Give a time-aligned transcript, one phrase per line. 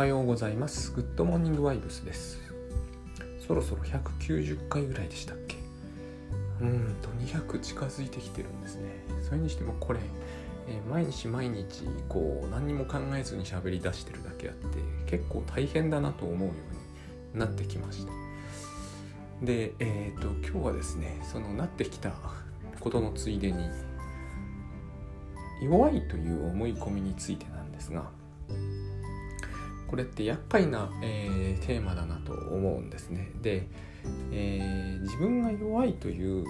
[0.00, 0.92] はようございます。
[0.94, 2.40] グッドモーニングワイブスです
[3.46, 5.58] そろそろ190回ぐらいでしたっけ？
[6.62, 8.88] うんと200近づいてきてるんですね。
[9.22, 10.00] それにしてもこれ、
[10.68, 16.54] え毎日毎日こう何にも考えずに喋り出してるだけあって結構大変だなと思うよ
[17.32, 18.12] うになってきました。
[19.44, 22.10] でえっ、と今日はですねそのなってきた
[22.80, 23.68] ことのついでに
[25.60, 28.18] 弱いという思い込みについてなんですが
[29.90, 33.32] これって厄介な、えーテーマだなと思うんですね。
[33.42, 33.66] で、
[34.30, 36.44] えー自分が弱いという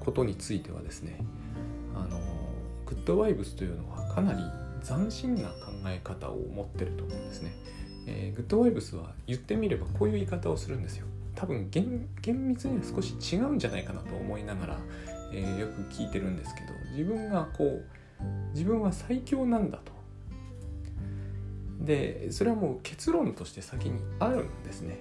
[0.00, 1.20] ことについてはですね
[1.94, 2.18] あの
[2.86, 4.38] グッドバイブスというのはかなり
[4.84, 7.52] 斬新な考え方を持ってると思うんですね、
[8.06, 11.06] えーグッドバイブスは言ってみればこういう言い方をするんですよ。
[11.36, 14.78] 多分厳厳密には少し違うんじゃないかなと思いながら、
[15.32, 17.84] えーよく聞いてるんですけど自分がこう
[18.54, 19.95] 自分は最強なんだと。
[21.80, 24.98] でそれはもう結論として先にあるんですね。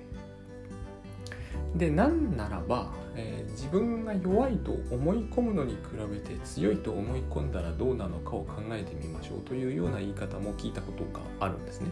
[1.75, 11.87] でなんならば、えー自分が弱いと思い込むのに比べて強いと思い込んだらどうなのかを考えてみましょうというような言い方も聞いたことがあるんですね、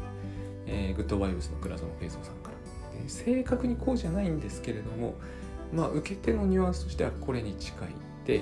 [0.67, 2.55] えーグッドバイブスの倉園慶三さんから、
[3.01, 5.15] え正確にこうじゃないんですけれども
[5.73, 7.89] まあ受け手のニュアンスとしてはこれに近い。
[8.25, 8.41] で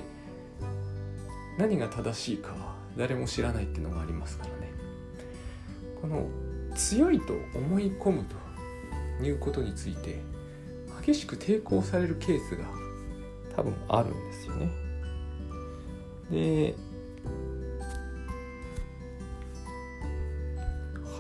[1.57, 4.60] 何が正しいかは誰も知らないっていうのがありますからね。
[6.01, 6.27] この
[6.75, 8.25] 強いと思い込む
[9.19, 10.19] ということについて
[11.05, 12.65] 激しく抵抗されるケースが
[13.55, 14.69] 多分あるんですよね。
[16.31, 16.75] で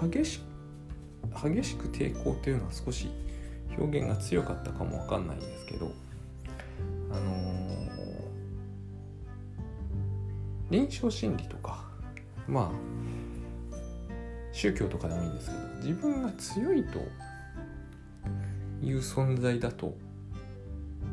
[0.09, 0.41] 激し
[1.43, 3.09] 激しく抵抗というのは少し
[3.77, 5.91] 表現が強かったかもわかんないんですけど
[7.11, 7.61] あのー
[10.71, 11.83] 臨床心理とか
[12.47, 13.00] まあ
[14.51, 16.99] 宗教とかでもいいんですけど自分が強いと
[18.85, 19.95] いう存在だと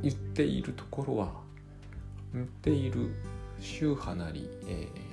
[0.02, 1.32] 言っているところは
[2.32, 3.14] 言っている
[3.60, 5.08] 宗派なり、えー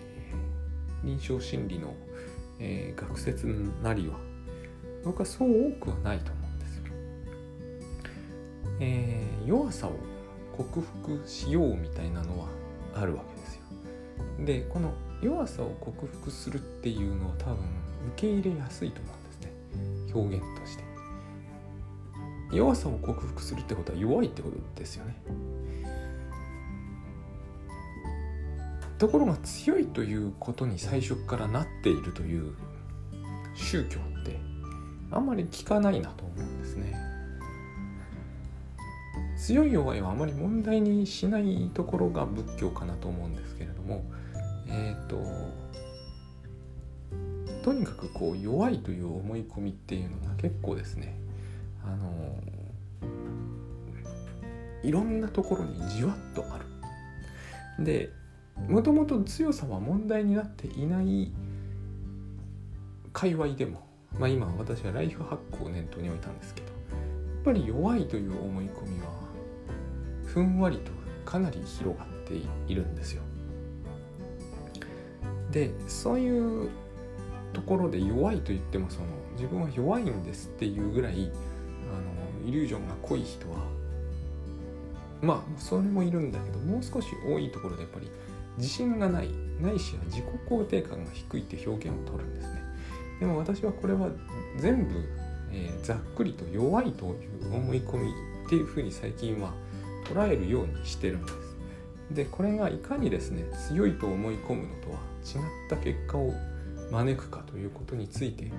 [1.04, 1.94] 臨床心理の、
[2.60, 3.46] えー学説
[3.84, 4.16] なりは
[5.04, 6.84] 僕はそう多くはないと思うんですよ。
[8.80, 9.92] えー弱さを
[10.58, 12.48] 克服しようみたいなのは
[12.96, 13.62] あるわけですよ。
[14.46, 17.58] でこの弱さを克服するっていうのは多分
[18.16, 19.54] け入れやすいと思うんですね。
[20.14, 20.84] 表現として。
[22.52, 25.16] 弱さを克服するってことは弱いってことですよね。
[28.98, 32.54] ところが強いということに最初からなっているという
[33.54, 34.40] 宗教って
[35.12, 36.96] あんまり聞かないなと思うんですね。
[39.38, 44.04] 強い弱いはあまり問題にしないところが仏教かなと思うんですけれども
[44.68, 45.18] えっ、と
[47.66, 51.18] とにかくこう弱いという思い込みっていうのが結構ですね
[51.84, 52.38] あの
[54.84, 57.84] いろんなところにじわっとある。
[57.84, 58.12] で
[58.70, 61.34] もともと強さは問題になっていない
[63.12, 63.82] 界隈でも、
[64.20, 69.08] まあ、今私はライフハックを念頭に置いたんですけどやっぱり弱いという思い込みは
[70.24, 70.92] ふんわりと
[71.26, 72.36] かなり広がって
[72.72, 73.24] いるんですよ。
[75.50, 76.70] でそういう
[77.56, 79.06] ところで弱いと言ってもその
[79.36, 83.60] 自分は弱いんですっていうぐらいあのイリュージョンが濃い人は
[85.22, 88.12] まあそれもいるんだけどもう少し多いところでやっぱり
[88.58, 89.30] 自信がない
[89.62, 92.62] ないしは自己肯定感が低いって表現を取るんですね。
[93.22, 94.10] でも私はこれは
[94.58, 94.94] 全部、
[95.52, 97.10] えーざっくりと弱いとい
[97.42, 98.12] う思い込み
[98.46, 99.54] っていうふうに最近は
[100.04, 101.36] 捉えるようにしてるんです。
[102.12, 106.34] でこれがいかにですね強いと思い込むのとは違った結果を
[106.92, 108.52] 招くかということについて、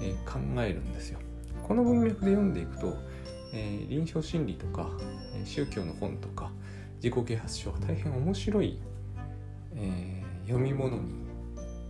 [0.00, 1.18] え考えるんですよ。
[1.66, 2.96] この文脈で読んでいくと、
[3.52, 4.90] え臨床心理とか、
[5.44, 6.50] 宗教の本とか
[7.02, 8.78] 自己啓発書は大変面白い、
[9.74, 11.02] え読み物に、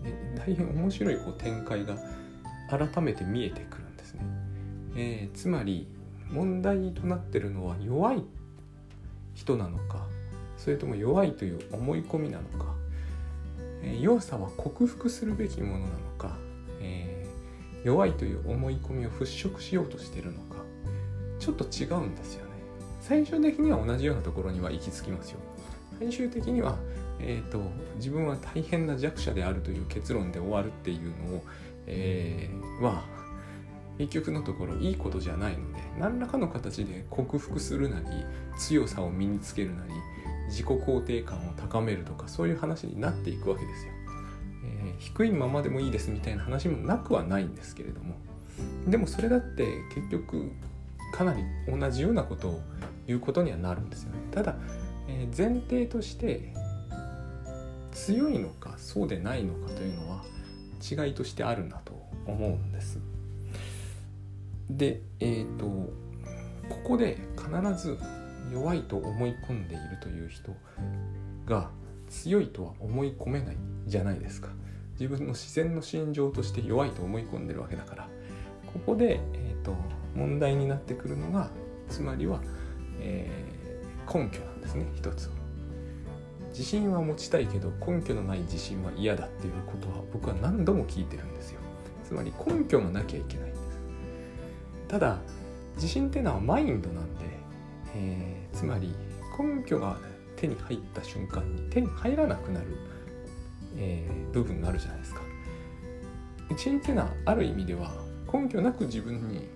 [0.05, 1.97] え大変面白いこう展開が
[2.71, 4.23] 改めて見えてくるんですね、
[4.97, 5.89] えーつまり
[6.31, 8.23] 問題となってるのは弱い
[9.35, 10.07] 人なのか
[10.59, 12.75] それとも弱いという思い込みなのか、
[13.83, 16.37] えー弱さは克服するべきものなのか、
[16.81, 17.29] えー
[17.85, 20.57] 弱いという思い込みを払拭しようとしてるのか
[21.39, 22.51] ちょっと違うんですよね。
[23.01, 25.39] 最終的には同じようなところには行き着きますよ。
[25.99, 26.77] 最終的には、
[27.21, 27.63] えー、と
[27.97, 31.45] 自分は大変な弱者であるという結論で終わるっていうのを、
[31.87, 33.05] えーは
[33.99, 38.07] 結局のところいいことじゃないので何らかの形で克服するなり
[38.57, 39.93] 強さを身につけるなり
[40.49, 43.93] 自己肯定感を高めるとかそういう話になっていくわけですよ。
[44.65, 48.17] えー、低いままでもいいですみたいな話もなくはないんですけれども
[48.89, 50.51] でもそれだって結局
[51.13, 52.61] かなり同じようなことを
[53.07, 54.19] 言うことにはなるんですよね。
[54.31, 54.57] ただ、
[55.09, 56.53] えー、前提として
[57.93, 60.23] 強いのかそうでないのかというのは
[60.81, 61.93] 違いとしてあるなと
[62.27, 62.99] 思うんです。
[64.71, 65.67] で、えっ、ー、と
[66.69, 67.51] ここで必
[67.83, 67.99] ず
[68.53, 70.53] 弱いと思い込んでいるという人
[71.47, 71.71] が
[72.09, 73.57] 強いとは思い込めない
[73.87, 74.49] じゃないですか。
[74.99, 78.09] 自分の自然の心情として弱いと思い込んでるわけだから
[78.73, 79.73] ここで、えーと、
[80.17, 81.51] 問題になってくるのが
[81.89, 82.41] つまりは、
[83.01, 85.39] えー、根拠なんですね一つは。
[86.51, 91.61] 自信は持ちたいけど根拠のない自信は嫌だっていうことは僕は何度も聞いてるんですよ。
[92.05, 93.61] つまり根拠がなきゃいけないんです。
[94.89, 95.19] ただ
[95.77, 97.25] 自信っていうのはマインドなんで、
[97.95, 98.95] え、つまり
[99.39, 99.99] 根拠が
[100.37, 102.67] 手に入った瞬間に手に入らなくなる、
[103.77, 105.21] えー、部分があるじゃないですか。
[106.51, 107.93] 自信っていうのはある意味では
[108.33, 109.49] 根拠なく自分に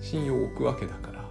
[0.00, 1.24] 信用を置くわけだから、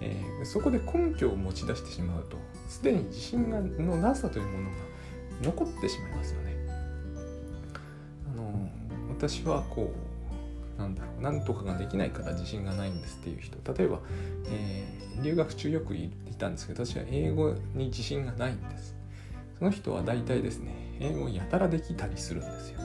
[0.00, 2.36] えー、そこで根拠を持ち出してしまうと
[2.68, 4.76] すでに自信がのなさというものが
[5.42, 6.56] 残ってしまいますよね。
[8.32, 8.68] あの
[9.08, 9.92] 私はこ
[10.78, 14.00] うなんだろうなんとかができないから自信がないんですっていう人例えば、
[14.48, 18.96] えー、留学中よくいるたんですけど私は英語に自信がないんです。
[19.58, 22.80] その人は大体ですね英語やたらできたりするんですよ。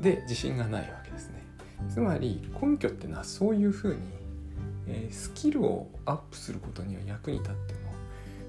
[0.00, 1.44] で自信がないわけですね。
[1.88, 4.00] つまり根拠ってのはそういうふうに、
[4.86, 7.80] え、スキルをアップすることには役に立っても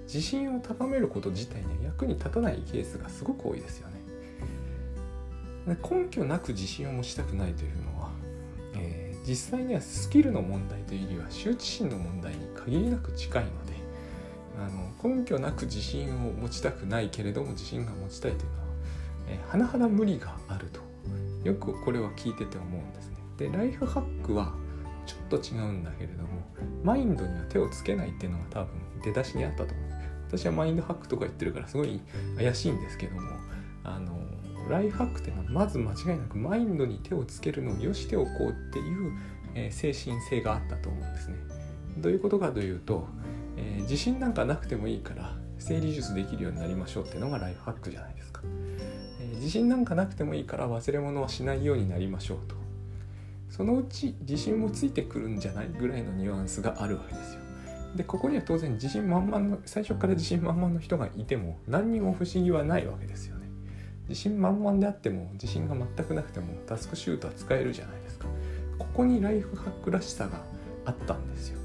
[0.03, 4.01] 自信を高めること自体には役に立たないケースがすごく多いですよね。
[5.67, 8.09] 根拠なく自信を持ちたくないというのは、
[8.75, 13.70] えー、実際にはスキルの問題というよりは羞恥心の問題に限りなく近いので
[14.57, 18.63] あの根拠なく自信を持ちたくないけれども自信が持ちたいというのは、
[19.27, 20.81] えー、甚だ無理があると
[21.43, 23.17] よくこれは聞いてて思うんですね。
[23.37, 24.53] でライフハックは
[25.07, 26.29] ちょっと違うんだけれども
[26.83, 28.69] マインドには手をつけないっていうのが多分
[29.03, 29.91] 出だしにあったと思う
[30.27, 31.99] 私はマインドハックとか言ってるからすごい
[32.37, 33.21] 怪しいんですけども
[33.83, 34.21] あの
[34.69, 39.11] ライフハックっていうのはまず間違いなくマインドに手をつけるのをよしておこうっていう、
[39.55, 41.35] え、精神性があったと思うんですね。
[41.97, 43.07] どういうことかというと、
[43.61, 48.41] えー、自信なんかなくてもいいから整理術できるようになりましょうっていうのがライフハックじゃないですか。
[49.19, 52.55] えー、自信なんかなくてもいいから忘れ物はしないようになりましょうと。
[53.49, 57.41] そのうち自信もついてくるんじゃないぐらいのニュアンスがあるわけですよ。
[57.95, 63.47] でここには当然自信満々の最初から自信満々の人がいても何にも不思議はないわけですよね
[64.07, 68.27] 自信満々であっても自信が全くなくてもタスクシュートは使えるじゃないですか
[68.79, 70.41] ここにライフハックらしさが
[70.85, 71.59] あったんですよ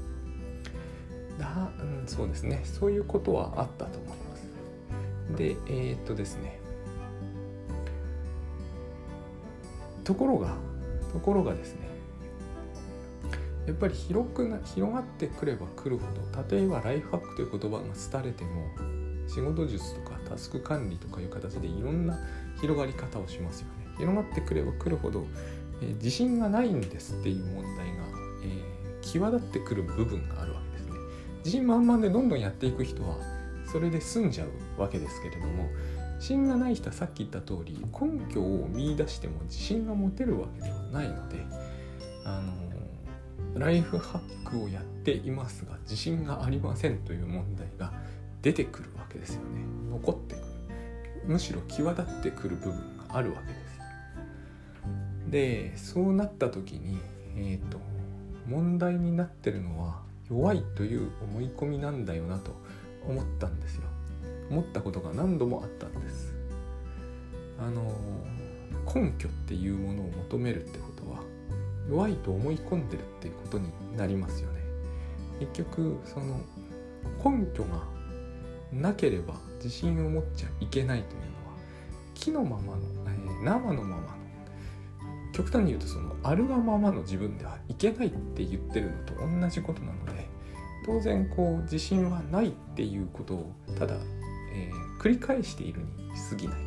[1.37, 2.61] だ、うん、そうですね。
[2.63, 4.49] そういうことはあったと思います。
[5.35, 6.59] でえー、っとですね。
[10.03, 10.55] ところが
[11.11, 11.87] ところがですね。
[13.67, 18.65] やっぱり広くな広がってくればくるほど例えばライフハックという言葉が廃れても
[19.27, 22.17] 仕事術とかタスク管理とかいう形でいろんな
[22.61, 23.73] 広がり方をしますよね。
[23.97, 25.25] 広がってくればくるほど、
[25.81, 28.03] えー、自信がないんですっていう問題が、
[28.43, 30.46] えー、際立ってくる部分がある。
[31.47, 33.15] 自信満々でどんどんやっていく人は
[33.71, 35.69] それで済んじゃうわけですけれども
[36.15, 41.37] 自信がない人はさっき言った通り根拠を見いだしても自信が持てるわけではないので
[42.25, 47.93] あのライフハックをやっていますが自信がありませんという問題が
[48.41, 49.61] 出てくるわけですよね。
[49.89, 50.45] 残ってくる。
[51.27, 56.99] むしろ際立ってくる部分があるわけですでそうなった時に
[57.37, 57.79] えっ、ー、と
[58.47, 62.51] 問題になってるのは弱いという思い込みなんだよなと
[63.07, 63.83] 思ったんですよ。
[64.49, 66.33] 思ったことが何度もあったんです。
[67.59, 67.93] あの
[68.93, 71.19] 根拠っていうものを求めるってことは
[71.89, 74.61] 弱いと思い込んでるっていうことになりますよね。
[75.39, 76.39] 結局その
[77.23, 77.83] 根拠が
[78.71, 81.31] なければ自信を持っちゃいけないというのは
[82.13, 84.07] 木のままの、えー、生のままの
[85.31, 90.16] 極端に言うとそのあるがままの自分ではいけないって言ってるのと同じことなので
[90.87, 93.95] 当然こう自信はないっていうことをただ、
[94.53, 95.87] えー、繰り返しているに
[96.29, 96.57] 過ぎない。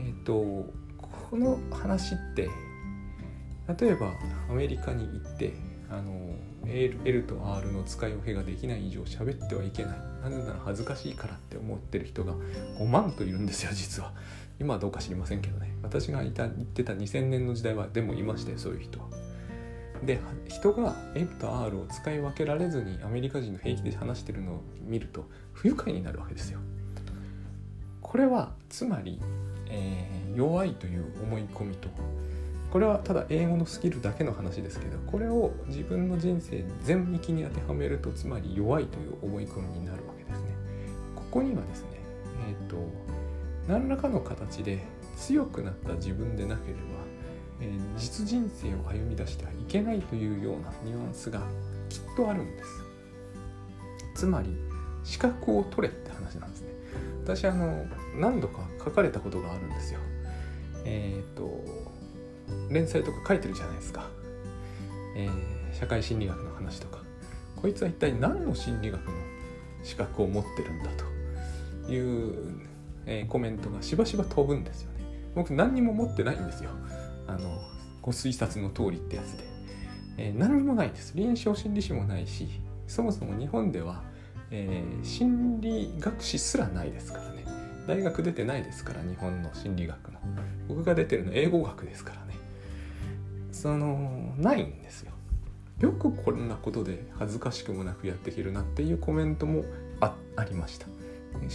[0.00, 0.32] えっ、ー、と
[1.30, 2.48] この話って
[3.80, 4.12] 例えば
[4.50, 5.54] アメリカに行って
[5.90, 6.34] あの
[6.66, 9.98] L, L と R の使い分けができない以上喋ってはいけない。
[10.22, 12.34] なぜなら恥ずかしいからって思ってる人が
[12.78, 14.12] 5万といるんですよ実は。
[14.60, 15.74] 今はどうか知りませんけどね。
[15.82, 19.06] 私がいた言ってた2000年の時代はでもいましてそういう人は。
[20.04, 26.60] で人が L と R を使い分けられずにアメリカ人の平気で話してるのを見ると不愉快になるわけですよ
[28.00, 29.20] これはつまり、
[29.68, 31.88] えー、弱いという思い込みと
[32.70, 40.48] これはただ英語のスキルだけの話ですけどこれを自分の人生全域に当てはめるとつまり弱いという思い込みになるわけですね。
[41.16, 41.88] ここにはですね
[42.48, 42.76] えっ、ー、と
[43.68, 44.80] 何らかの形で
[45.16, 46.80] 強くなった自分でなければ、
[47.60, 51.40] え、実人生を歩み出してはいけないというようなニュアンスが
[51.88, 52.68] きっとあるんです。
[54.14, 54.50] つまり
[55.04, 56.68] 資格を取れって話なんですね。
[57.24, 57.86] 私あの
[58.16, 60.00] 何度か書かれたことがあるんですよ。
[60.84, 61.64] えっ、と
[62.70, 64.08] 連載とか書いてるじゃないですか、
[65.16, 66.98] えー、社会心理学の話とか
[67.56, 69.12] こいつは一体何の心理学の
[69.82, 70.90] 資格を持ってるんだ
[71.86, 72.60] という、
[73.06, 76.70] えー、コメントがしばしば飛ぶんですよね僕何にも持ってないんですよ
[77.28, 77.60] あの
[78.02, 79.44] ご推察の通りってやつで、
[80.16, 81.12] えー、何にもないんです。
[81.14, 82.48] 臨床心理士もないし
[82.86, 84.02] そもそも日本では、
[84.50, 87.44] えー、心理学士すらないですからね。
[87.86, 90.18] 大学出てないですから日本の心理学の。
[90.68, 92.34] 僕が出てるの英語学ですからね。
[93.52, 95.12] そのないんですよ。
[95.80, 99.64] よくこんなことで恥ずかしくもなくやっていけるなっていうコメントも
[100.00, 100.86] あありました。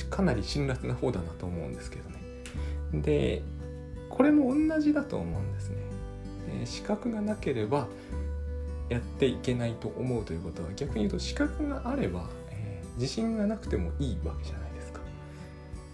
[0.10, 2.22] かなり辛辣な方だなと思うんですけどね。
[3.02, 3.42] で
[4.14, 5.78] これも同じだと思うんですね、
[6.62, 7.88] え資格がなければ
[8.88, 15.00] やっていけないと思うということは逆に言うと資格があれば、えー、自信がなくてもいいわけじゃないですか。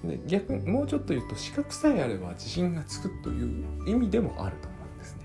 [0.03, 5.21] で逆もうちょっと言うと資格さえあれば自信がつくという意味でもあると思うんですね。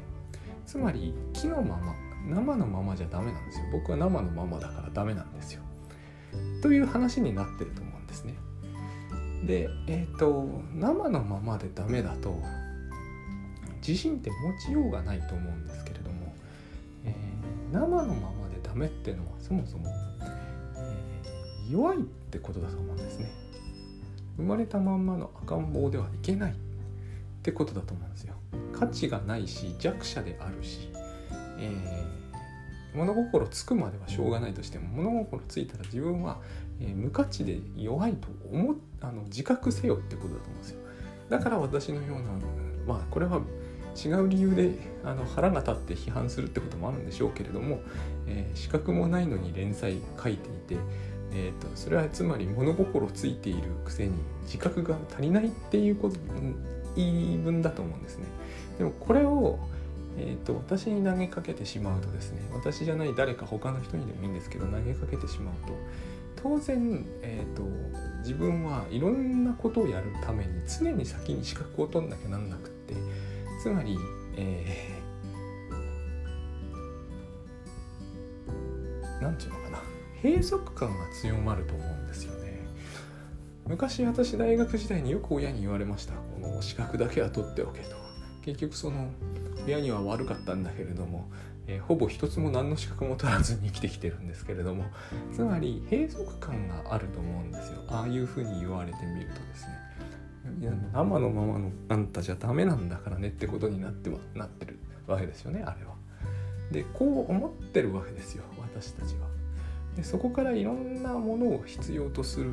[0.65, 1.97] つまり木のまま
[2.29, 3.65] 生のままじゃダメなんですよ。
[3.73, 5.63] 僕は生のままだからダメなんですよ。
[6.63, 8.37] という話になってると思うんですね。
[9.47, 12.41] でえっ、ー、と生のままでダメだと
[13.87, 16.35] 自信って持ちようがないと思うんですけれども、
[17.05, 19.85] えー、生のままでダメっていうのはそもそも、
[20.23, 23.31] えー、弱いってことだと思うんですね。
[24.37, 26.55] 生まれたまんまの赤ん坊ではいけないっ
[27.43, 28.35] てことだと思うんですよ。
[28.73, 30.89] 価値がないし弱者であるし、
[31.59, 36.41] えー、物心つくまではしょうがないとしても物心ついたら自分は、
[36.81, 40.81] えー、無価値で弱いと思あの自覚せよってことだと思うんですよ。
[41.29, 42.25] だから私のような
[42.87, 43.41] まあこれは
[43.95, 44.73] 違う理由で
[45.05, 47.81] あの腹が立って批判するってこともあるんでしょうけれども、
[48.27, 50.77] えー、資格もないのに連載書いていて、
[51.33, 56.17] えーと、それはつまり物心ついているくせに自覚が足りないっていうこと
[56.97, 58.27] 言い分だと思うんですね。
[58.79, 59.59] でもこれを、
[60.19, 65.75] えーと、私に投げかけてしまうとですね私じゃない誰か他の人にでもいいんですけど投げかけてしまうと
[66.43, 67.63] 当然、えーと、
[68.19, 72.74] 自分はいろんなことをやるために常に先に資格を取んなきゃなんなくて
[73.65, 73.99] つまり、
[74.37, 79.83] えー、なんていうのかな。
[80.23, 82.61] 閉塞感が強まると思うんですよね。
[83.67, 86.13] 昔私大学時代によく親に言われました。
[86.13, 87.97] この資格だけは取っておけと。
[88.43, 89.09] 結局その
[89.67, 91.31] 親には悪かったんだけれども、
[91.67, 94.85] えー、ほぼ一つも何の資格も取らずに生きてきてるんですけれども。
[95.33, 97.83] つまり閉塞感があると思うんですよ。
[97.89, 99.84] ああいうふうに言われてみるとですね。
[100.93, 105.95] 生のままのあんたじゃダメなんだからねってことになってはなってるわけですよねあれは。
[106.71, 109.29] でこう思ってるわけですよ私たちは。
[109.97, 112.51] でそこからいろんなものを必要とする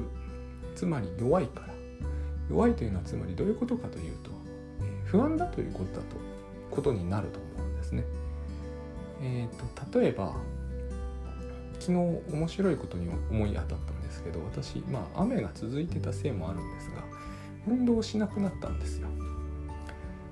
[0.75, 1.73] つまり弱いから
[2.49, 4.31] 弱いというのはつまりどういうことかというと
[4.81, 6.15] え不安だということだと
[6.69, 8.03] ことになると思うんですね。
[9.23, 10.35] えーと、例えば
[11.79, 11.91] 昨日
[12.31, 17.03] 面白いことに思い当たったんですけど私、まあ、雨が続いてたせいもあるんですが
[17.67, 19.07] 運動しなくなったんですよ。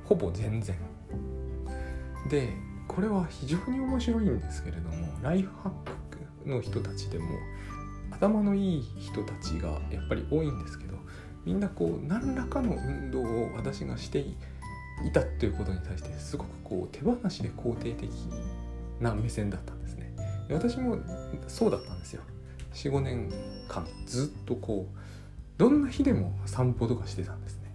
[0.05, 0.75] ほぼ全然。
[2.29, 2.53] で
[2.87, 7.25] これは非常に面白いんですけれどもライフハックの人たちでも
[8.11, 10.97] 頭のいい人たちがやっぱり多いんですけど
[11.45, 14.35] みんなこう何らかの運動を私がしてい
[15.13, 18.09] たということに対してすごくこう手放しで肯定的
[18.99, 20.13] な目線だったんですね
[20.49, 20.97] 私も
[21.47, 22.21] そうだったんですよ
[22.73, 23.31] 45年
[23.67, 24.99] 間ずっとこう
[25.59, 27.69] どんな日でも散歩とかしてたんですね。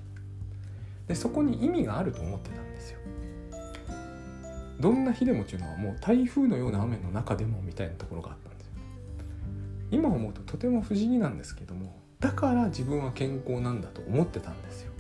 [1.07, 2.99] でそこに意味があると思ってたんですよ。
[4.81, 8.73] どんな日でもっていうのはもう台風のような雨の中でもみたいなところがあったんですよ。
[9.91, 14.93] 今思うととても不思議なんですけどもだから自分は健康なんだと思ってたんですよ。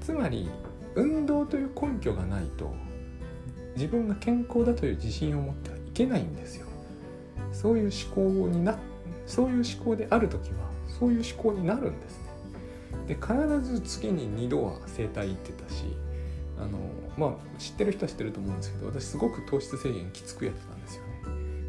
[0.00, 0.48] つまり
[0.94, 2.72] 運動という根拠がないと
[3.74, 6.66] 自分が健康だという自信を持ってはいけないんですよ。
[7.52, 8.78] そういう思考にな
[9.26, 10.70] そういう思考である時は
[11.00, 12.30] そういう思考になるんですね。
[13.08, 15.96] で必ず月に2度は整体行ってたし
[16.58, 16.78] あの
[17.16, 21.10] まあ知ってる人は知ってると思うんですけど私すごく糖質制限きつくやってたんですよね。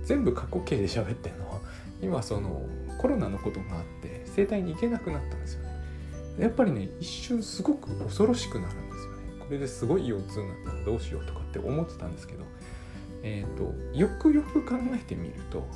[0.04, 1.62] 全部過去形で喋ってんのは。
[2.02, 2.66] 今その
[2.98, 5.72] コロナのことがあって整体に行けなくなったんですよね。
[6.40, 9.18] やっぱりね一瞬すごく恐ろしくなるんですよね。
[9.40, 12.44] これですごい腰痛になったらどうしようとかって思ってたんですけど、
[13.24, 15.68] えーと、よくよく考えてみると、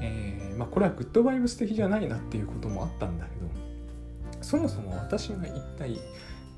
[0.00, 5.98] えー、まあ、これはグッドバイブス的じゃないなっていうこともあったんだけどそもそも私が一体、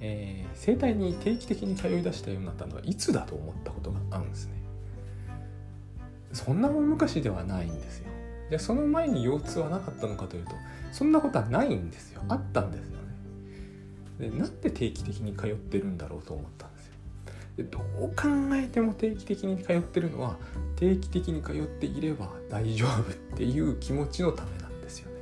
[0.00, 4.52] えー、整体に定期的に通い出したようになったのはいつだと思ったことがあるんですね。
[6.32, 8.10] そんなもん昔ではないんですよ。
[8.50, 10.52] でその前に腰痛はなかったのかというと
[10.92, 12.96] そんなことはないんですよあったんですよ
[14.18, 16.92] ねでなんで定期的に通ってるんだろうと思ったんですよ
[17.58, 20.36] でどう考えても定期的に通ってるのは
[20.80, 25.20] 定期的に通っていれば大丈夫っていう気持ちのためなんですよね。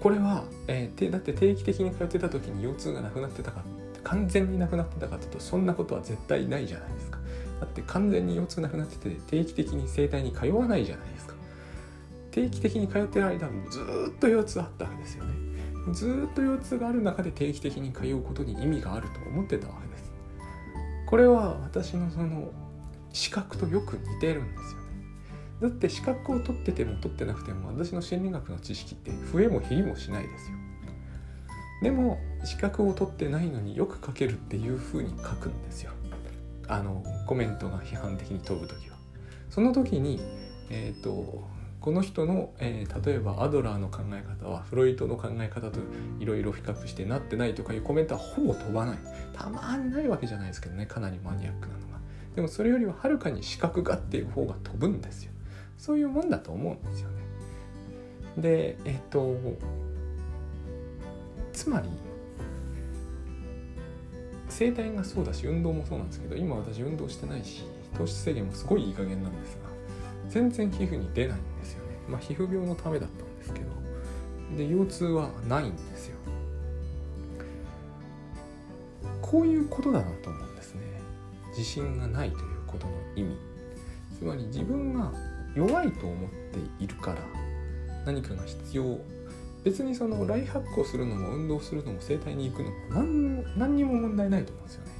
[0.00, 3.62] これは、えー、だって定期的に通ってた時に腰痛がなくなってたか
[4.02, 7.18] 完全になくなってたかというとそんなことは絶対ないじゃないですか。
[7.60, 11.34] だって完全に腰痛なくなってて定期的に整体に通わないじゃないですか。
[12.30, 13.80] 定期的に通ってる間もず
[14.14, 15.34] っと腰痛あったわけですよね。
[15.92, 20.12] ずっと腰痛がある中で定期的に通うことに意味があると思ってたわけです。
[21.06, 22.50] これは私のその
[23.18, 24.86] 資格とよく似てるんですよね。
[25.60, 30.56] だって資格を取ってても取ってなくても私の心理学の知識って増えも減りもしないですよ。
[31.82, 35.90] でも資格を取ってないのによく書けるっていうふうに書くんですよ。
[36.68, 38.96] あのコメントが批判的に飛ぶ時は。
[39.50, 40.20] その時に
[40.70, 41.48] えっ、ー、と
[41.80, 45.80] この人の、えー、例えばアドラーの考え方はフロイトの考え方と
[46.20, 48.98] いろいろ比較してなってないとかいうコメントはほぼ飛ばない。
[49.32, 50.86] たまにないわけじゃないですけどね。
[50.86, 51.87] かなりマニアックなの
[52.38, 55.32] でもそれよりははるかに資格がっていう方が飛ぶんですよ。
[55.76, 57.16] そういうもんだと思うんですよね。
[58.36, 59.34] でえっ、と
[61.52, 61.88] つまり
[64.48, 67.64] 整体がそうだし運動もそうなんですけど今私運動してないし
[67.96, 69.68] 糖質制限もすごいいい加減なんですが
[70.30, 71.96] 全然皮膚に出ないんですよね。
[72.08, 73.66] まあ皮膚病のためだったんですけど
[74.56, 76.16] で腰痛はないんですよ。
[79.20, 80.47] こういうことだなと思う。
[81.58, 83.36] 自信がないということの意味。
[84.16, 85.12] つまり自分が
[85.56, 87.18] 弱いと思っているから
[88.06, 88.98] 何かが必要。
[89.64, 94.92] 別にそのライハックをするのも運動するのも整体に行くのも何何にも問題ないと思うんですよね。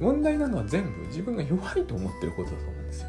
[0.00, 3.08] 問題なのは全部自分が弱いと思ってることだと思うんですよ。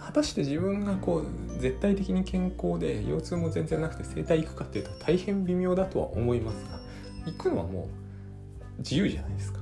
[0.00, 6.80] 果たして自分がこう絶対的に健康で腰痛も全然なくて整体行くかっていうと大変微妙だとは思いますが
[7.30, 7.88] 行くのはも
[8.76, 9.59] う自由じゃないですか。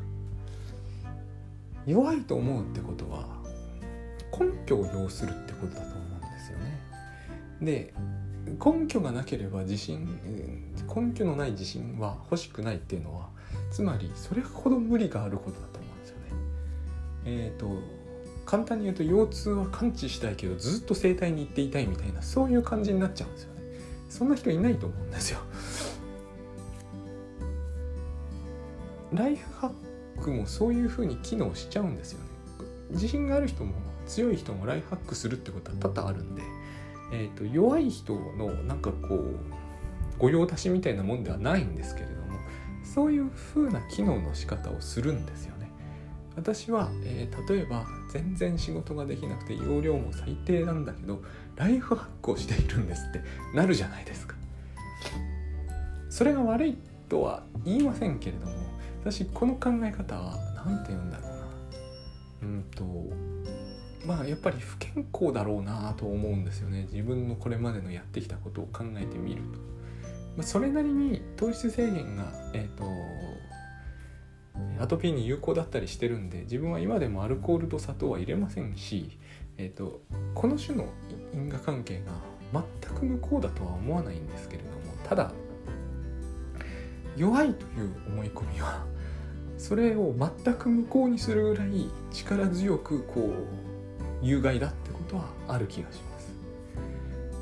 [1.88, 3.26] 弱いと思うってことは
[4.38, 6.80] 根拠を要するってことだと思うんですよね
[7.62, 7.94] で
[8.62, 10.06] 根拠がなければ自信
[10.94, 13.28] 根拠のない自信は欲しくないっていうのは
[13.70, 16.24] つまりそれほど無理があることだと思うんですよね。
[17.24, 17.70] えっ、ー、と
[18.46, 23.62] 簡単に言うと腰痛は完治したいけどずっと整体に行っていたいみたいなそういう感じになっちゃうんですよね。
[24.08, 25.40] そんな人いないと思うんですよ。
[29.12, 29.87] ライフハッ
[30.22, 32.26] クもそういうふうに機能しちゃうんですよね。
[32.90, 33.74] 自信がある人も
[34.06, 36.42] 強い人もライフハックするってことは多々あるんで。
[37.10, 39.36] えーと、弱い人のなんかこう
[40.18, 42.38] 御用達みたいなもんではないんですけれども
[42.84, 45.70] そういう風な機能の仕方をするんですよね。
[46.36, 51.20] 私は、えー、例えば全然仕事ができなくて容量も最低なんだけど
[51.56, 53.22] ライフハックをしているんですって
[53.54, 54.36] なるじゃないですか。
[56.10, 56.78] それが悪い
[57.08, 58.52] とは言いませんけれども
[59.00, 61.38] 私この考え方は何て言うんだろうな。
[62.42, 62.84] うんと
[64.06, 66.88] まあやっぱり不健康だろうなと思うんですよね。
[66.92, 69.58] 自分のこれまでのやってきたことを考えてみると、
[70.36, 72.84] まあ、それなりに糖質制限がえっ、ー、と
[74.80, 79.18] アトピーに有効だったりしてるんで自分は今でもアルコールと砂糖は入れませんし、
[79.56, 80.00] えーと、
[80.34, 80.86] この種の
[81.32, 82.12] 因果関係が
[82.82, 84.78] 全く無効だとは思わないんですけれども。
[85.04, 85.32] ただ
[87.18, 88.86] 弱いという思い込みは
[89.58, 93.34] それを全く無効にするぐらい力強くこ
[94.22, 96.32] う有害だってことはある気がします。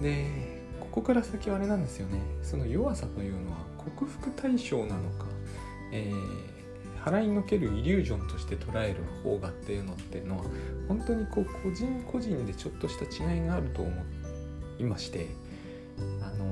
[0.02, 2.20] でここから先はあれなんですよね。
[2.42, 5.26] その弱さというのは克服対象なのか、
[5.92, 10.44] えー、払いのけるイリュージョンとして捉える方がっていうのっていうのは
[10.88, 13.92] 本当にこう個人個人でちょっとした違いがあると思
[14.78, 15.28] いまして
[16.22, 16.46] あの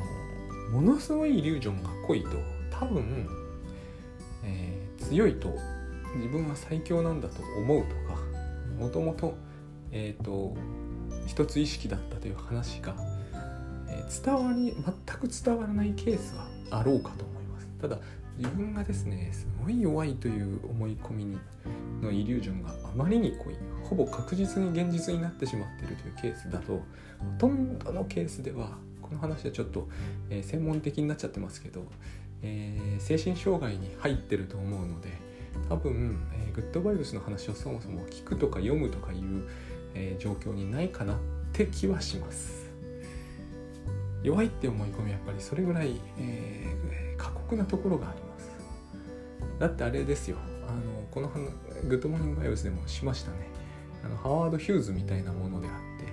[0.70, 2.30] ものすごいイリュージョンが濃いと
[2.78, 3.28] 多分、
[4.44, 5.54] えー、強いと
[6.16, 8.20] 自分は最強なんだと思うとか
[8.78, 9.34] もともと
[9.96, 10.54] えーと、
[11.26, 12.96] 一つ意識だったという話が、
[13.88, 17.68] えー、伝わり全く伝わらないケースはあろうかと思います。
[17.80, 17.98] ただ
[18.37, 21.38] 自分がですねすごい弱いという思い込みに
[22.02, 26.82] のイリュージョンがあまりに濃いほぼ確実に現実になってしまっているというケースだとほ
[27.38, 29.88] とんどのケースではこの話はちょっと、
[30.28, 31.84] えー、専門的になっちゃってますけど、
[32.46, 35.09] えー、精神障害に入ってると思うので
[35.68, 39.48] 多分、えー、グッドバイブスの話をそもそも聞くとか読むとかいう、
[39.94, 41.16] えー、状況にないかなっ
[41.52, 42.64] て気はします。
[44.22, 48.50] 弱いって思い込みやっぱりそれぐらい、え、過酷なところがあります。
[49.59, 50.38] だってあれですよ。
[50.66, 51.28] あのこの
[51.88, 53.48] グッドモーニングバイブスでもしましたね。
[54.02, 56.12] あのハワード・ヒューズみたいなものであって、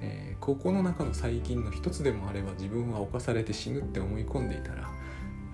[0.00, 4.90] えー、ここの中の細菌の一つでもあれば自分は侵されて死ぬって思い込んでいたら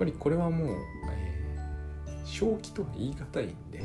[0.00, 0.76] ぱりこれはもう、
[1.12, 3.82] えー、正気とは言い難いんで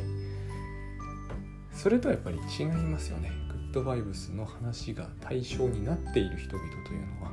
[1.73, 3.30] それとはやっぱり違いますよね。
[3.49, 7.32] グッドバイブスの話が対象になっている人々というのは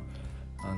[0.64, 0.74] あ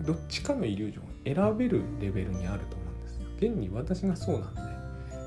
[0.00, 3.20] のどっちかのイリュージョンを選べるレベルにあると思うんです。
[3.36, 4.60] 現に私がそうなんで。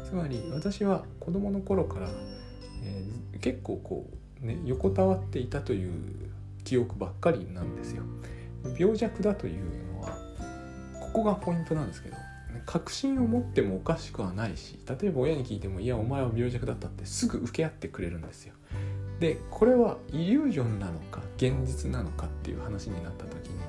[0.10, 2.10] つまり私は子供の頃から、
[2.84, 4.10] えー、結構こ
[4.42, 5.92] うね横たわっていたという
[6.64, 8.04] 記憶ばっかりなんですよ。
[8.78, 10.18] 病弱だというのは
[11.12, 12.16] ここがポイントなんですけど
[12.66, 18.54] 確信を持ってもおかしくはないし例えば親に聞いても「いやお前は病弱だった」ってすぐ受け合ってくれるんですよ
[19.20, 23.60] でこれはイリュージョンなのか現実なのかっていう話になった時に、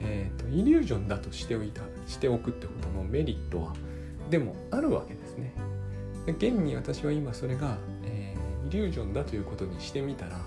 [0.00, 3.74] えーと、イリュージョンだとしておいたしておくってことのメリットは
[4.30, 5.52] でもあるわけですね。
[6.26, 10.40] 現に私は今それが、えー、イリュージョンだということにしてみたら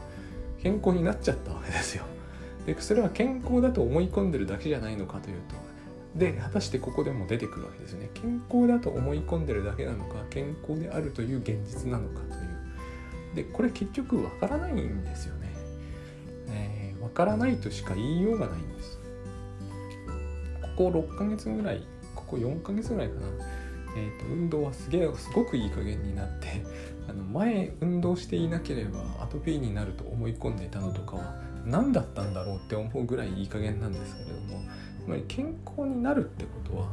[0.62, 2.04] 健康になっちゃったわけですよ。
[2.66, 5.69] でそれは健康だと思い込んでるだけじゃないのかというと
[6.16, 8.10] で果たしてここでも出てくるわけですね。
[8.14, 12.50] 健康だと思い込んでるだけなのか健康であるという現実なのかという
[13.36, 15.54] でこれ結局わからないんですよね。
[16.48, 19.00] えー、わからないとしか言いようがないんです。
[20.78, 23.28] ここ6ヶ月ぐらいここ4ヶ月ぐらいかな、
[23.98, 26.64] えーと、運動はすげえすごくいい加減になって
[27.10, 34.62] あの前運動していなければアトピーになると思い込んでいたのとかは何だったんだろうって思うぐらいいい加減なんですけれども
[35.10, 36.88] まり健康になるってことは、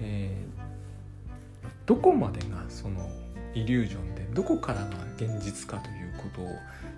[0.00, 3.10] えー、どこまでがその
[3.54, 6.48] イリュージョンでどこからが現実かということを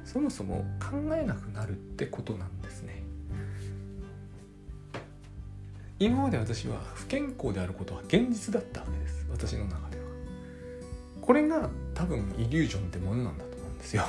[0.04, 3.02] そもそも考えなくなるってことなんですね。
[6.00, 10.04] 今まで私は不健康であることは現実だったわけです私の中では。
[11.20, 14.04] これが多分イリュージョンってものなんだと思うんですよ。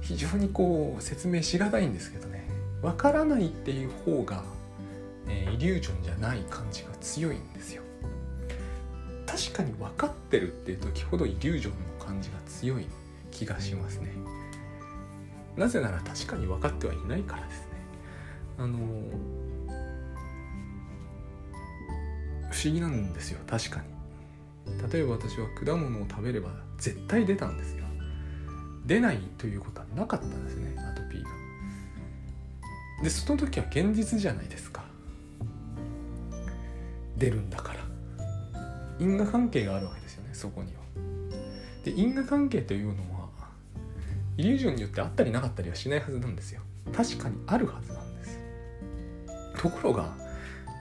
[0.00, 2.48] 非常にこう説明しがたいんですけどね
[2.82, 4.42] わからないっていう方が、
[5.28, 7.82] えー、イリュージョンじゃない感じが強いんですよ。
[9.26, 12.86] 確かに分かってるっていう時ほどイリュージョンの感じが強い
[13.30, 14.12] 気がしますね。
[15.56, 17.66] なぜなら確かに分かってはいないからですね。
[18.58, 18.78] あの
[22.50, 24.92] 不思議なんですよ確かに。
[24.92, 27.84] 例えば私は果物を食べれば絶対出たんですよ。
[28.86, 31.30] 出ないということはなかったんですねアトピーが。
[33.02, 34.87] でその時は現実じゃないですか。
[37.18, 37.80] 出るんだから
[38.98, 40.78] 因果関係があるわけですよねそこには。
[41.84, 43.28] で因果関係というのは
[44.36, 46.62] イリュージョンによってあったりなかったりはしないはずなんですよ。
[46.92, 48.38] 確かにあるはずなんです。
[49.56, 50.14] ところが、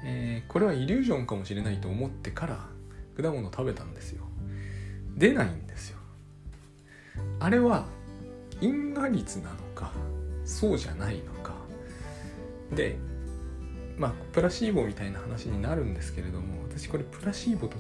[0.06, 2.60] えー、これはイリュージョンかもしれないと思ってから
[3.16, 4.24] 果物を食べたんですよ。
[5.16, 5.98] 出ないんですよ。
[7.40, 7.86] あれは
[8.62, 9.92] 因果率なのか
[10.46, 11.54] そうじゃないのか
[12.72, 12.98] で
[13.98, 17.78] まあプラシーボみたいな話になるんですけれども私これプラシーボと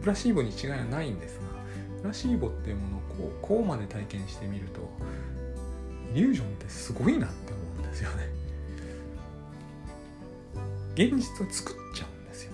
[0.00, 4.80] プラシーボに違いはないんですがプラシーボっていうものをこうこうまで体験してみると
[6.14, 8.28] イリュージョンってすごいなって思うんですよね。
[10.94, 12.52] 現実を作っちゃうんですよ。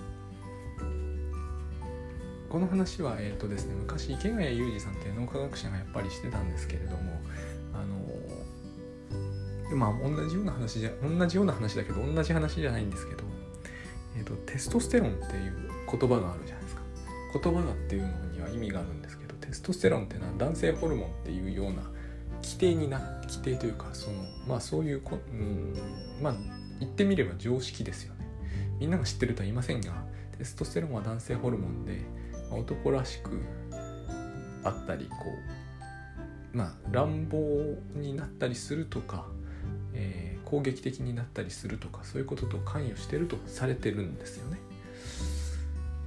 [2.49, 7.21] この話はえっ、ー、とですね昔池谷裕二さんっていう脳科学者がやっぱりしてたんですけれども
[9.73, 13.23] のまあ同じような話じゃ同じような話だけど同じ話じゃないんですけど、
[14.17, 16.81] えーと、テストステロンっていう言葉があるじゃないですか。
[17.33, 21.83] 言葉がっていうのには意味があるんですけどテストステロンっていうのは男性ホルモンっていうような
[22.43, 25.73] 規定にな規定というかそのまあそういうこ、うん、
[26.21, 26.35] まあ
[26.79, 28.27] 言ってみれば常識ですよね。
[28.79, 30.03] みんなが知ってるとは言いませんが
[30.37, 32.01] テストステロンは男性ホルモンで、
[32.49, 33.41] まあ、男らしく
[34.63, 35.15] あったりこ
[36.53, 37.37] うまあ乱暴
[37.95, 39.25] になったりするとか、
[39.93, 44.57] えー、攻撃的になったりするとかそういうことと関与してるとされてるんですよね。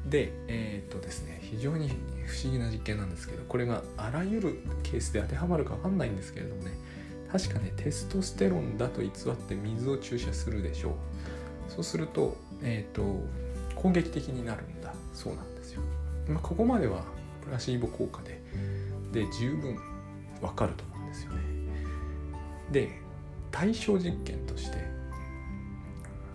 [0.09, 1.88] でえー、っとですね非常に
[2.27, 6.70] 不思議な実験なんですけどこれがあらゆるケースで当てはまるか分かんないんですけれどもね
[7.33, 10.92] 確かねテストステロンだと偽って水を注射するでしょう。
[11.68, 13.20] そうすると,、えーと、
[13.75, 14.94] 攻撃的になるんだ。
[15.12, 15.83] そうなんですよ、
[16.29, 17.03] まあ、ここまでは
[17.44, 18.40] プラシーボ効果で
[19.12, 19.77] で十分
[20.40, 21.40] わかると思うんですよね。
[22.70, 23.06] で
[23.59, 24.77] 対象実験として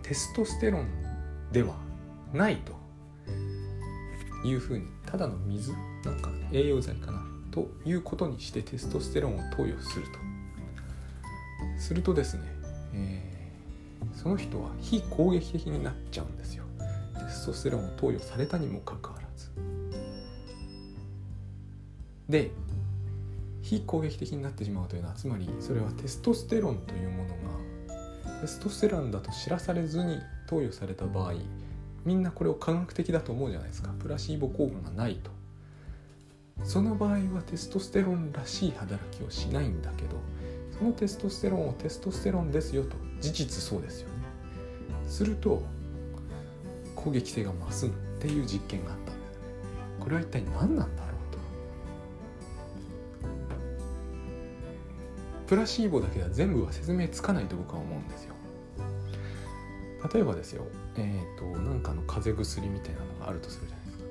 [0.01, 0.87] テストステロン
[1.51, 1.75] では
[2.33, 2.73] ないと
[4.43, 5.71] いうふうにただの水
[6.03, 10.11] なんか栄養剤かなということにしてテストステロンを投与すると。
[11.77, 12.43] するとですね、
[12.93, 16.63] えー、その人は非攻撃的になっちゃうんですよ。
[17.13, 19.51] テストステロンを投与されたにもかかわらず。
[22.27, 22.49] で
[23.71, 31.35] 非攻撃的になってしまうというのはつまりそれはテストステロンというものがテストステロンだと知らされずに投与された場合
[32.03, 33.91] みんなこれを科学的だと思うじゃないですか。
[33.99, 35.29] プラシーボ効果がないと。
[36.63, 40.09] その場合はテストステロンらしい働きをしないんだけど
[40.77, 44.13] そのテストステロンをテストステロンですよと事実そうですよね。
[45.07, 45.63] すると
[46.95, 49.43] 攻撃性が増すっていう実験があったんですね。
[49.99, 51.00] これは一体何なんだ
[55.51, 58.33] プラシーボだけでは全部は説明つかないと僕は思うんですよ。
[60.13, 64.03] 例えばですよえっ、ー、となんかの風邪薬みたいなのがあるとするじゃないですか。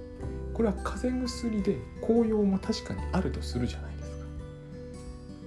[0.53, 4.17] これは風邪薬で効用も確かにあるとするじゃないですか。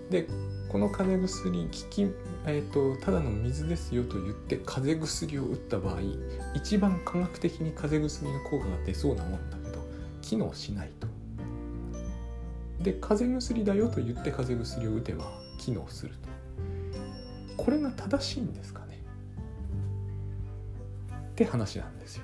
[0.10, 0.28] で
[0.68, 2.02] この風邪薬効き、
[2.48, 6.00] えーと、ただの水ですよと言って風邪薬を打った場合
[6.56, 9.78] 一番科学的に風邪薬の効果が出そうなもんだけど
[10.24, 11.08] 機能しないと。
[12.82, 16.28] で風邪薬だよと言って風邪薬を打てば機能すると。
[17.56, 19.02] これが正しいんですかね？
[21.30, 22.24] って話なんですよ。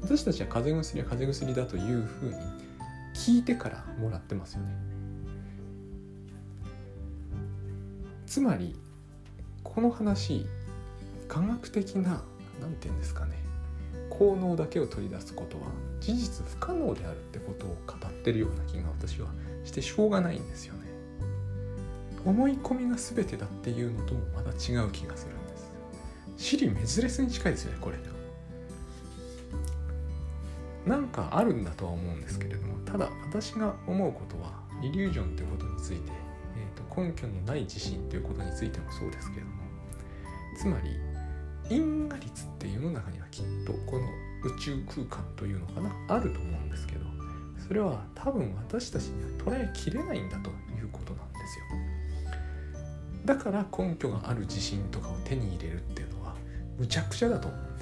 [0.00, 2.34] 私たちは風邪薬は風邪薬だというふうに
[3.14, 4.76] 聞いてからもらってますよね。
[8.26, 8.76] つまり
[9.64, 10.46] この話
[11.26, 12.22] 科学的な
[12.60, 13.32] 何て言うんですかね？
[14.10, 15.64] 効能だけを取り出すことは
[16.00, 19.28] 事実不可能であるってことを語ってるような気が私は
[19.64, 20.83] してしょうがないんですよね。
[22.24, 25.72] 思い込みが全てだっていうのともまた違う気がするんです。
[26.36, 27.96] シリメズレスに近いですよねこれ
[30.86, 36.12] なんかあるんだとは思うんですけれどもただ私が思うことはイリュージョンということについて、
[36.56, 39.54] えーと、根拠のない自信ということについてもそうですけれども
[40.58, 40.90] つまり
[41.74, 44.06] 因果率って世の中にはきっとこの
[44.44, 47.06] 宇宙空間というのかなあると思うんですけど
[47.66, 50.52] それは多分私たちには捉えきれないんだとい
[50.84, 51.64] うことなんですよ。
[53.24, 56.34] だから根拠がある自信とかを手に入れるっていうのは
[56.78, 57.73] むちゃくちゃだと思う。